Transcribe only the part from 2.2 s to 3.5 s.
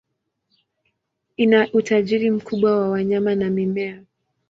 mkubwa wa wanyama na